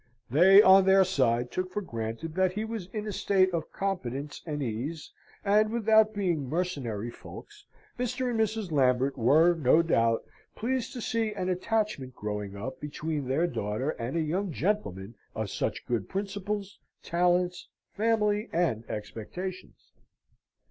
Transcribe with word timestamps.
They, 0.31 0.63
on 0.63 0.85
their 0.85 1.03
side, 1.03 1.51
took 1.51 1.71
for 1.71 1.83
granted 1.83 2.33
that 2.33 2.53
he 2.53 2.65
was 2.65 2.87
in 2.87 3.05
a 3.05 3.11
state 3.11 3.51
of 3.53 3.71
competence 3.71 4.41
and 4.47 4.63
ease, 4.63 5.11
and, 5.45 5.69
without 5.69 6.15
being 6.15 6.49
mercenary 6.49 7.11
folks, 7.11 7.65
Mr. 7.99 8.31
and 8.31 8.39
Mrs. 8.39 8.71
Lambert 8.71 9.15
were 9.15 9.53
no 9.53 9.83
doubt 9.83 10.23
pleased 10.55 10.91
to 10.93 11.01
see 11.01 11.33
an 11.33 11.49
attachment 11.49 12.15
growing 12.15 12.55
up 12.57 12.79
between 12.79 13.27
their 13.27 13.45
daughter 13.45 13.91
and 13.91 14.17
a 14.17 14.21
young 14.21 14.51
gentleman 14.51 15.13
of 15.35 15.51
such 15.51 15.85
good 15.85 16.09
principles, 16.09 16.79
talents, 17.03 17.67
family, 17.93 18.49
and 18.51 18.83
expectations. 18.89 19.91